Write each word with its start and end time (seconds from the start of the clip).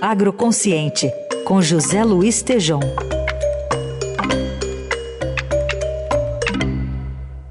Agroconsciente, 0.00 1.10
com 1.44 1.60
José 1.60 2.04
Luiz 2.04 2.42
Tejom. 2.42 2.80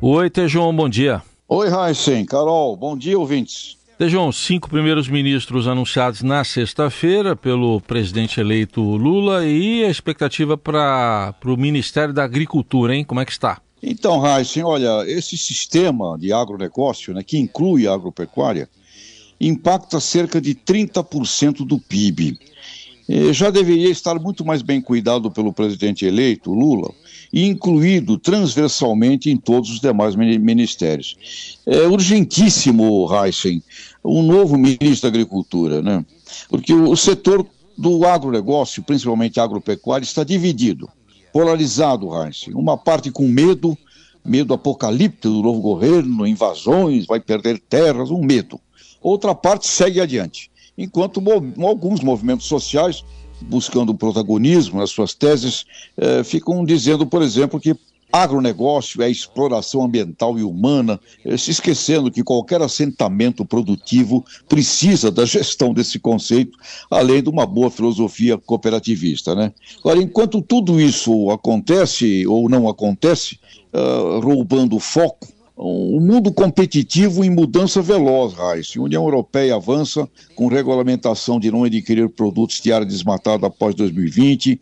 Oi, 0.02 0.30
Tejom, 0.30 0.76
bom 0.76 0.88
dia. 0.88 1.22
Oi, 1.48 1.68
Heisen, 1.68 2.26
Carol, 2.26 2.76
bom 2.76 2.98
dia, 2.98 3.18
ouvintes. 3.18 3.78
Tejão, 3.98 4.32
cinco 4.32 4.70
primeiros 4.70 5.08
ministros 5.08 5.68
anunciados 5.68 6.22
na 6.22 6.44
sexta-feira 6.44 7.36
pelo 7.36 7.80
presidente 7.80 8.40
eleito 8.42 8.82
Lula 8.82 9.46
e 9.46 9.86
a 9.86 9.90
expectativa 9.90 10.58
para 10.58 11.34
o 11.46 11.56
Ministério 11.56 12.14
da 12.14 12.24
Agricultura, 12.24 12.94
hein? 12.94 13.06
Como 13.06 13.22
é 13.22 13.26
que 13.26 13.32
está? 13.32 13.62
Então, 13.82 14.26
Heisen, 14.26 14.64
olha, 14.64 15.04
esse 15.08 15.38
sistema 15.38 16.18
de 16.18 16.34
agronegócio, 16.34 17.14
né, 17.14 17.24
que 17.24 17.38
inclui 17.38 17.88
a 17.88 17.94
agropecuária, 17.94 18.68
impacta 19.40 20.00
cerca 20.00 20.40
de 20.40 20.56
30% 20.56 21.66
do 21.66 21.80
PIB. 21.80 22.38
E 23.08 23.32
já 23.34 23.52
deveria 23.52 23.90
estar 23.90 24.20
muito 24.20 24.44
mais 24.44 24.62
bem 24.62 24.82
cuidado 24.82 25.30
pelo 25.30 25.54
presidente 25.54 26.06
eleito, 26.06 26.52
Lula, 26.52 26.92
e 27.32 27.46
incluído 27.46 28.18
transversalmente 28.18 29.30
em 29.30 29.38
todos 29.38 29.70
os 29.70 29.80
demais 29.80 30.16
ministérios. 30.16 31.60
É 31.66 31.88
urgentíssimo, 31.88 33.08
Heisen, 33.14 33.62
um 34.04 34.24
novo 34.24 34.58
ministro 34.58 35.04
da 35.04 35.08
Agricultura, 35.10 35.82
né? 35.82 36.04
Porque 36.50 36.74
o 36.74 36.96
setor 36.96 37.46
do 37.78 38.06
agronegócio, 38.06 38.82
principalmente 38.82 39.40
agropecuário, 39.40 40.04
está 40.04 40.24
dividido, 40.24 40.90
polarizado, 41.32 42.10
Heisen. 42.12 42.56
Uma 42.56 42.76
parte 42.78 43.12
com 43.12 43.28
medo, 43.28 43.78
medo 44.24 44.52
apocalíptico 44.52 45.30
do 45.30 45.44
novo 45.44 45.62
governo, 45.62 46.26
invasões, 46.26 47.06
vai 47.06 47.20
perder 47.20 47.60
terras, 47.60 48.10
um 48.10 48.24
medo. 48.24 48.60
Outra 49.06 49.36
parte 49.36 49.68
segue 49.68 50.02
adiante. 50.02 50.50
Enquanto 50.76 51.22
alguns 51.64 52.02
movimentos 52.02 52.48
sociais 52.48 53.06
buscando 53.40 53.94
protagonismo 53.94 54.80
nas 54.80 54.90
suas 54.90 55.14
teses, 55.14 55.64
eh, 55.96 56.24
ficam 56.24 56.66
dizendo, 56.66 57.06
por 57.06 57.22
exemplo, 57.22 57.60
que 57.60 57.76
agronegócio 58.12 59.04
é 59.04 59.10
exploração 59.10 59.84
ambiental 59.84 60.40
e 60.40 60.44
humana, 60.44 61.00
eh, 61.24 61.38
se 61.38 61.52
esquecendo 61.52 62.10
que 62.10 62.24
qualquer 62.24 62.64
assentamento 62.64 63.46
produtivo 63.46 64.26
precisa 64.50 65.12
da 65.12 65.24
gestão 65.24 65.72
desse 65.72 66.00
conceito, 66.00 66.58
além 66.90 67.22
de 67.22 67.30
uma 67.30 67.46
boa 67.46 67.70
filosofia 67.70 68.40
cooperativista. 68.40 69.36
Né? 69.36 69.54
Agora, 69.82 70.02
enquanto 70.02 70.42
tudo 70.42 70.82
isso 70.82 71.30
acontece 71.30 72.26
ou 72.26 72.50
não 72.50 72.68
acontece, 72.68 73.38
uh, 73.72 74.20
roubando 74.20 74.80
foco, 74.80 75.35
um 75.58 76.02
mundo 76.02 76.34
competitivo 76.34 77.24
em 77.24 77.30
mudança 77.30 77.82
veloz, 77.82 78.34
Raíssa. 78.34 78.78
A 78.78 78.84
União 78.84 79.04
Europeia 79.04 79.56
avança 79.56 80.08
com 80.36 80.48
regulamentação 80.48 81.40
de 81.40 81.50
não 81.50 81.64
adquirir 81.64 82.10
produtos 82.10 82.60
de 82.60 82.74
área 82.74 82.86
desmatada 82.86 83.48
após 83.48 83.74
2020. 83.74 84.60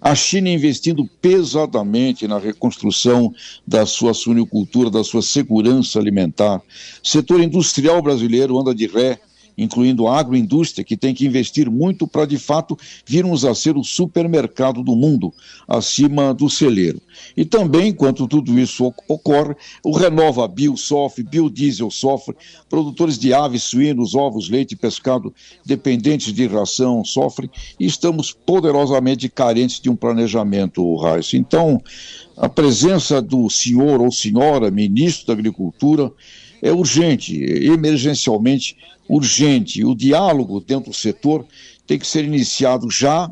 A 0.00 0.14
China 0.14 0.48
investindo 0.48 1.04
pesadamente 1.20 2.28
na 2.28 2.38
reconstrução 2.38 3.34
da 3.66 3.84
sua 3.84 4.14
suinicultura, 4.14 4.88
da 4.88 5.02
sua 5.02 5.22
segurança 5.22 5.98
alimentar. 5.98 6.62
Setor 7.02 7.40
industrial 7.40 8.00
brasileiro 8.00 8.58
anda 8.58 8.74
de 8.74 8.86
ré 8.86 9.18
incluindo 9.56 10.06
a 10.06 10.18
agroindústria, 10.18 10.84
que 10.84 10.96
tem 10.96 11.14
que 11.14 11.26
investir 11.26 11.70
muito 11.70 12.06
para, 12.06 12.26
de 12.26 12.38
fato, 12.38 12.76
virmos 13.06 13.44
a 13.44 13.54
ser 13.54 13.76
o 13.76 13.84
supermercado 13.84 14.82
do 14.82 14.94
mundo, 14.94 15.32
acima 15.66 16.34
do 16.34 16.48
celeiro. 16.50 17.00
E 17.36 17.44
também, 17.44 17.88
enquanto 17.88 18.28
tudo 18.28 18.58
isso 18.58 18.92
ocorre, 19.08 19.54
o 19.82 19.96
Renova 19.96 20.46
Bio 20.46 20.76
sofre, 20.76 21.22
Biodiesel 21.22 21.90
sofre, 21.90 22.36
produtores 22.68 23.18
de 23.18 23.32
aves, 23.32 23.62
suínos, 23.62 24.14
ovos, 24.14 24.48
leite 24.48 24.72
e 24.72 24.76
pescado 24.76 25.34
dependentes 25.64 26.32
de 26.32 26.46
ração 26.46 27.04
sofrem, 27.04 27.50
e 27.80 27.86
estamos 27.86 28.32
poderosamente 28.32 29.28
carentes 29.28 29.80
de 29.80 29.88
um 29.88 29.96
planejamento, 29.96 30.96
Raiz. 30.96 31.32
Então, 31.34 31.82
a 32.36 32.48
presença 32.48 33.22
do 33.22 33.48
senhor 33.48 34.00
ou 34.00 34.12
senhora 34.12 34.70
ministro 34.70 35.28
da 35.28 35.32
Agricultura 35.32 36.12
é 36.66 36.72
urgente, 36.72 37.40
emergencialmente 37.42 38.76
urgente. 39.08 39.84
O 39.84 39.94
diálogo 39.94 40.60
dentro 40.60 40.90
do 40.90 40.96
setor 40.96 41.44
tem 41.86 41.98
que 41.98 42.06
ser 42.06 42.24
iniciado 42.24 42.90
já, 42.90 43.30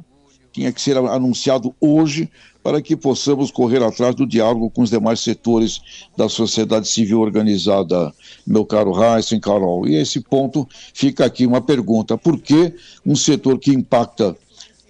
tinha 0.52 0.72
que 0.72 0.80
ser 0.80 0.96
anunciado 0.96 1.74
hoje, 1.80 2.30
para 2.62 2.80
que 2.80 2.96
possamos 2.96 3.50
correr 3.50 3.82
atrás 3.82 4.14
do 4.14 4.26
diálogo 4.26 4.70
com 4.70 4.82
os 4.82 4.90
demais 4.90 5.20
setores 5.20 5.80
da 6.16 6.30
sociedade 6.30 6.88
civil 6.88 7.20
organizada, 7.20 8.10
meu 8.46 8.64
caro 8.64 8.92
Heisen, 8.94 9.38
Carol. 9.38 9.86
E 9.86 9.96
esse 9.96 10.20
ponto 10.20 10.66
fica 10.94 11.26
aqui 11.26 11.44
uma 11.44 11.60
pergunta: 11.60 12.16
por 12.16 12.40
que 12.40 12.72
um 13.04 13.14
setor 13.14 13.58
que 13.58 13.70
impacta 13.70 14.34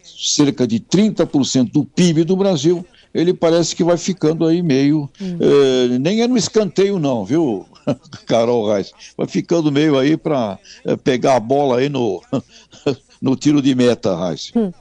cerca 0.05 0.67
de 0.67 0.79
30% 0.79 1.73
do 1.73 1.85
PIB 1.85 2.25
do 2.25 2.37
Brasil 2.37 2.87
ele 3.15 3.33
parece 3.33 3.77
que 3.77 3.85
vai 3.85 3.97
ficando 3.97 4.45
aí 4.45 4.61
meio. 4.61 5.09
Hum. 5.21 5.39
Eh, 5.41 5.99
nem 6.01 6.21
é 6.21 6.27
no 6.27 6.37
escanteio, 6.37 6.99
não, 6.99 7.25
viu, 7.25 7.65
Carol 8.27 8.73
Reis? 8.73 8.93
Vai 9.17 9.27
ficando 9.27 9.71
meio 9.71 9.99
aí 9.99 10.17
para 10.17 10.59
eh, 10.85 10.97
pegar 10.97 11.37
a 11.37 11.41
bola 11.41 11.79
aí 11.79 11.89
no, 11.89 12.23
no 13.21 13.37
tiro 13.37 13.61
de 13.61 13.75
meta, 13.75 14.17
Reis. 14.17 14.53
Hum. 14.55 14.73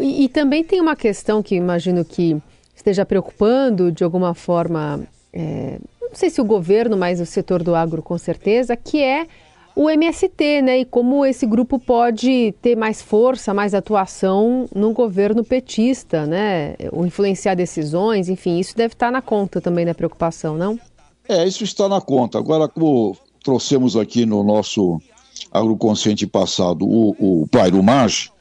E, 0.00 0.24
e, 0.24 0.28
também 0.28 0.64
tem 0.64 0.80
uma 0.80 0.96
questão 0.96 1.42
que 1.42 1.54
imagino 1.54 2.04
que 2.04 2.40
esteja 2.74 3.04
preocupando 3.04 3.92
de 3.92 4.02
alguma 4.02 4.34
forma, 4.34 5.00
é, 5.32 5.78
não 6.00 6.14
sei 6.14 6.30
se 6.30 6.40
o 6.40 6.44
governo, 6.44 6.96
mas 6.96 7.20
o 7.20 7.26
setor 7.26 7.62
do 7.62 7.74
agro 7.74 8.02
com 8.02 8.16
certeza, 8.16 8.74
que 8.74 9.02
é 9.02 9.26
o 9.74 9.88
MST, 9.88 10.62
né? 10.62 10.78
E 10.80 10.84
como 10.84 11.24
esse 11.24 11.46
grupo 11.46 11.78
pode 11.78 12.54
ter 12.60 12.76
mais 12.76 13.00
força, 13.00 13.54
mais 13.54 13.74
atuação 13.74 14.68
no 14.74 14.92
governo 14.92 15.44
petista, 15.44 16.26
né? 16.26 16.74
Ou 16.90 17.06
influenciar 17.06 17.54
decisões, 17.54 18.28
enfim, 18.28 18.58
isso 18.58 18.76
deve 18.76 18.94
estar 18.94 19.10
na 19.10 19.22
conta 19.22 19.60
também 19.60 19.86
da 19.86 19.94
preocupação, 19.94 20.56
não? 20.56 20.78
É, 21.28 21.46
isso 21.46 21.62
está 21.64 21.88
na 21.88 22.00
conta. 22.00 22.38
Agora, 22.38 22.68
como 22.68 23.16
trouxemos 23.42 23.96
aqui 23.96 24.26
no 24.26 24.42
nosso 24.42 25.00
agroconsciente 25.52 26.26
passado 26.26 26.86
o, 26.86 27.42
o 27.42 27.46
Pairo 27.48 27.82
Marge, 27.82 28.31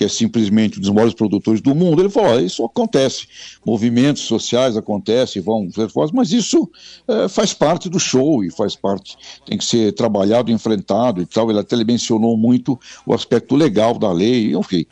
que 0.00 0.04
é 0.04 0.08
simplesmente 0.08 0.78
um 0.78 0.80
dos 0.80 0.88
maiores 0.88 1.12
produtores 1.12 1.60
do 1.60 1.74
mundo, 1.74 2.00
ele 2.00 2.08
falou: 2.08 2.40
isso 2.40 2.64
acontece, 2.64 3.26
movimentos 3.66 4.22
sociais 4.22 4.74
acontecem, 4.74 5.42
vão 5.42 5.70
ser 5.70 5.90
fortes, 5.90 6.14
mas 6.14 6.32
isso 6.32 6.70
é, 7.06 7.28
faz 7.28 7.52
parte 7.52 7.86
do 7.86 8.00
show 8.00 8.42
e 8.42 8.50
faz 8.50 8.74
parte, 8.74 9.14
tem 9.44 9.58
que 9.58 9.64
ser 9.64 9.92
trabalhado, 9.92 10.50
enfrentado 10.50 11.20
e 11.20 11.26
tal. 11.26 11.50
Ele 11.50 11.58
até 11.58 11.76
mencionou 11.84 12.34
muito 12.34 12.80
o 13.04 13.12
aspecto 13.12 13.54
legal 13.54 13.98
da 13.98 14.10
lei, 14.10 14.56
enfim, 14.56 14.86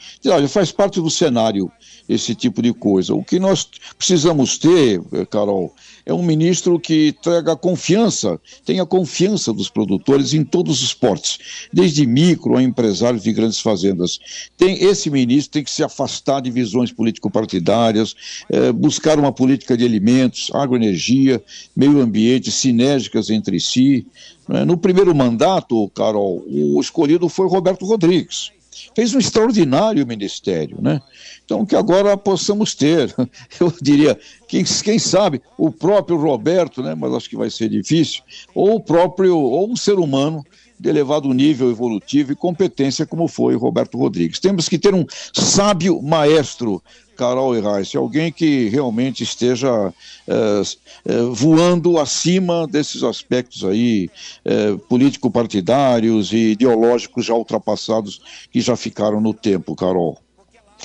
faz 0.47 0.71
parte 0.71 1.01
do 1.01 1.09
cenário 1.09 1.73
esse 2.09 2.35
tipo 2.35 2.63
de 2.63 2.73
coisa. 2.73 3.15
O 3.15 3.23
que 3.23 3.39
nós 3.39 3.69
precisamos 3.97 4.57
ter, 4.57 5.01
eh, 5.13 5.27
Carol, 5.27 5.75
é 6.07 6.15
um 6.15 6.23
ministro 6.23 6.81
que 6.81 7.15
traga 7.23 7.55
confiança, 7.55 8.41
tenha 8.65 8.87
confiança 8.87 9.53
dos 9.53 9.69
produtores 9.69 10.33
em 10.33 10.43
todos 10.43 10.83
os 10.83 10.95
portes, 10.95 11.69
desde 11.71 12.07
micro 12.07 12.57
a 12.57 12.63
empresários 12.63 13.23
de 13.23 13.33
grandes 13.33 13.61
fazendas. 13.61 14.19
Tem, 14.57 14.83
esse 14.83 14.98
ministro 15.07 15.53
tem 15.53 15.65
que 15.65 15.71
se 15.71 15.83
afastar 15.83 16.41
de 16.41 16.51
visões 16.51 16.91
político-partidárias, 16.91 18.15
eh, 18.51 18.73
buscar 18.73 19.19
uma 19.19 19.33
política 19.33 19.77
de 19.77 19.85
alimentos, 19.85 20.51
agroenergia, 20.53 21.43
meio 21.77 22.01
ambiente, 22.01 22.51
sinérgicas 22.51 23.31
entre 23.31 23.61
si. 23.61 24.07
Né? 24.49 24.65
No 24.65 24.77
primeiro 24.77 25.15
mandato, 25.15 25.89
Carol, 25.91 26.45
o 26.49 26.81
escolhido 26.81 27.29
foi 27.29 27.49
Roberto 27.49 27.85
Rodrigues 27.85 28.58
fez 28.99 29.15
um 29.15 29.21
extraordinário 29.21 30.05
ministério, 30.05 30.79
né? 30.83 31.01
Então, 31.45 31.65
que 31.65 31.77
agora 31.77 32.17
possamos 32.17 32.75
ter, 32.75 33.15
eu 33.61 33.73
diria, 33.81 34.19
quem, 34.49 34.65
quem 34.65 34.99
sabe, 34.99 35.41
o 35.57 35.71
próprio 35.71 36.17
Roberto, 36.17 36.83
né? 36.83 36.97
Mas 36.97 37.15
acho 37.15 37.31
que 37.31 37.37
vai 37.37 37.49
ser 37.49 37.69
difícil, 37.69 38.23
ou 38.53 38.75
o 38.75 38.81
próprio, 38.81 39.39
ou 39.39 39.71
um 39.71 39.77
ser 39.77 40.01
humano 40.01 40.45
de 40.81 40.89
elevado 40.89 41.33
nível 41.33 41.71
evolutivo 41.71 42.33
e 42.33 42.37
competência, 42.37 43.07
como 43.07 43.29
foi 43.29 43.55
Roberto 43.55 43.97
Rodrigues. 43.97 44.41
Temos 44.41 44.69
que 44.69 44.77
ter 44.77 44.93
um 44.93 45.07
sábio 45.33 46.03
maestro, 46.03 46.83
Carol 47.19 47.57
e 47.57 47.61
Reis, 47.61 47.95
alguém 47.97 48.31
que 48.31 48.69
realmente 48.69 49.25
esteja 49.25 49.93
é, 50.27 50.63
é, 51.05 51.23
voando 51.33 51.99
acima 51.99 52.65
desses 52.69 53.03
aspectos 53.03 53.65
aí 53.65 54.09
é, 54.45 54.77
político-partidários 54.89 56.33
e 56.33 56.53
ideológicos 56.53 57.27
já 57.27 57.35
ultrapassados 57.35 58.23
que 58.53 58.61
já 58.61 58.77
ficaram 58.77 59.21
no 59.21 59.35
tempo, 59.35 59.75
Carol. 59.75 60.17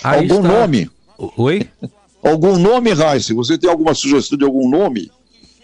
Aí 0.04 0.22
Algum 0.22 0.44
está... 0.44 0.60
nome? 0.60 0.90
Oi? 1.38 1.70
Algum 2.24 2.58
nome, 2.58 2.94
Reis? 2.96 3.30
Você 3.30 3.56
tem 3.56 3.70
alguma 3.70 3.94
sugestão 3.94 4.36
de 4.36 4.44
algum 4.44 4.68
nome? 4.68 5.12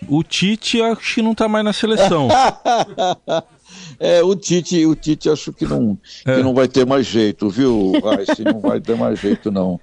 O 0.08 0.24
Tite 0.24 0.82
acho 0.82 1.16
que 1.16 1.22
não 1.22 1.32
está 1.32 1.48
mais 1.48 1.66
na 1.66 1.74
seleção. 1.74 2.28
É, 4.00 4.24
o 4.24 4.36
Tite, 4.36 4.86
o 4.86 4.96
Tite 4.96 5.30
acho 5.30 5.52
que 5.52 5.66
não, 5.66 5.98
é. 6.26 6.36
que 6.36 6.44
não 6.44 6.54
vai 6.54 6.68
ter 6.68 6.86
mais 6.86 7.06
jeito, 7.06 7.50
viu, 7.50 7.92
Rice? 7.92 8.44
Não 8.44 8.62
vai 8.62 8.80
ter 8.80 8.96
mais 8.96 9.20
jeito, 9.20 9.52
não. 9.52 9.80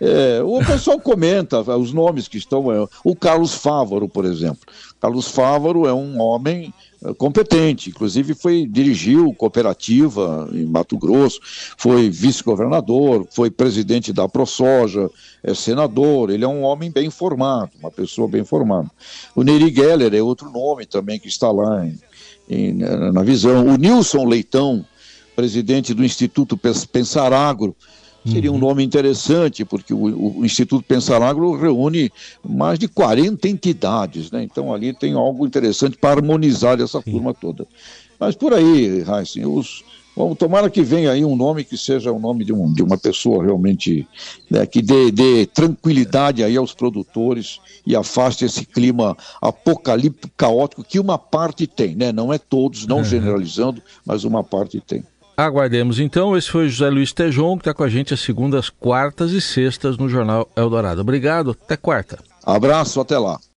É, 0.00 0.42
o 0.42 0.58
pessoal 0.64 1.00
comenta 1.00 1.60
os 1.76 1.92
nomes 1.92 2.28
que 2.28 2.36
estão. 2.36 2.70
É, 2.70 2.86
o 3.02 3.16
Carlos 3.16 3.54
Fávaro, 3.54 4.08
por 4.08 4.24
exemplo. 4.24 4.60
Carlos 5.00 5.28
Fávaro 5.28 5.86
é 5.86 5.92
um 5.92 6.20
homem 6.20 6.72
é, 7.04 7.14
competente, 7.14 7.90
inclusive 7.90 8.34
foi 8.34 8.66
dirigiu 8.66 9.32
cooperativa 9.34 10.48
em 10.52 10.66
Mato 10.66 10.98
Grosso, 10.98 11.40
foi 11.76 12.10
vice-governador, 12.10 13.26
foi 13.30 13.50
presidente 13.50 14.12
da 14.12 14.28
ProSoja, 14.28 15.10
é 15.42 15.54
senador, 15.54 16.30
ele 16.30 16.44
é 16.44 16.48
um 16.48 16.62
homem 16.62 16.90
bem 16.90 17.10
formado, 17.10 17.70
uma 17.78 17.90
pessoa 17.90 18.28
bem 18.28 18.44
formada. 18.44 18.90
O 19.34 19.42
Neri 19.42 19.72
Geller 19.74 20.14
é 20.14 20.22
outro 20.22 20.50
nome 20.50 20.86
também 20.86 21.18
que 21.18 21.28
está 21.28 21.50
lá 21.50 21.86
em, 22.48 22.72
na 22.74 23.22
visão. 23.22 23.66
O 23.66 23.76
Nilson 23.76 24.24
Leitão, 24.24 24.84
presidente 25.34 25.92
do 25.92 26.04
Instituto 26.04 26.56
Pensar 26.56 27.32
Agro, 27.32 27.74
Seria 28.26 28.50
um 28.50 28.54
uhum. 28.54 28.60
nome 28.60 28.82
interessante, 28.82 29.64
porque 29.64 29.94
o, 29.94 30.38
o, 30.38 30.44
Instituto 30.44 30.84
Pensar 30.84 31.22
Agro 31.22 31.56
reúne 31.56 32.10
mais 32.44 32.76
de 32.76 32.88
40 32.88 33.48
entidades, 33.48 34.32
né? 34.32 34.42
Então 34.42 34.74
ali 34.74 34.92
tem 34.92 35.14
algo 35.14 35.46
interessante 35.46 35.96
para 35.96 36.18
harmonizar 36.18 36.80
essa 36.80 37.00
Sim. 37.02 37.12
turma 37.12 37.32
toda. 37.32 37.66
Mas 38.18 38.34
por 38.34 38.52
aí, 38.52 39.04
Heisen, 39.08 39.46
os, 39.46 39.84
Vamos, 40.16 40.38
tomara 40.38 40.70
que 40.70 40.82
venha 40.82 41.10
aí 41.10 41.22
um 41.24 41.36
nome 41.36 41.62
que 41.62 41.76
seja 41.76 42.10
o 42.10 42.18
nome 42.18 42.42
de, 42.42 42.52
um, 42.52 42.72
de 42.72 42.82
uma 42.82 42.96
pessoa 42.96 43.44
realmente 43.44 44.08
né, 44.50 44.64
que 44.64 44.80
dê, 44.80 45.12
dê, 45.12 45.44
tranquilidade 45.44 46.42
aí 46.42 46.56
aos 46.56 46.72
produtores 46.72 47.60
e 47.86 47.94
afaste 47.94 48.46
esse 48.46 48.64
clima 48.64 49.14
apocalíptico 49.42 50.32
caótico 50.34 50.82
que 50.82 50.98
uma 50.98 51.18
parte 51.18 51.66
tem, 51.66 51.94
né? 51.94 52.12
Não 52.12 52.32
é 52.32 52.38
todos, 52.38 52.86
não 52.86 52.98
uhum. 52.98 53.04
generalizando, 53.04 53.82
mas 54.06 54.24
uma 54.24 54.42
parte 54.42 54.80
tem. 54.80 55.04
Aguardemos 55.36 56.00
então. 56.00 56.34
Esse 56.34 56.50
foi 56.50 56.64
o 56.64 56.68
José 56.68 56.88
Luiz 56.88 57.12
Tejon, 57.12 57.56
que 57.58 57.62
está 57.62 57.74
com 57.74 57.82
a 57.82 57.88
gente 57.88 58.14
às 58.14 58.20
segundas, 58.20 58.70
quartas 58.70 59.32
e 59.32 59.40
sextas 59.40 59.98
no 59.98 60.08
Jornal 60.08 60.48
Eldorado. 60.56 61.02
Obrigado, 61.02 61.50
até 61.50 61.76
quarta. 61.76 62.18
Abraço, 62.42 63.00
até 63.00 63.18
lá. 63.18 63.38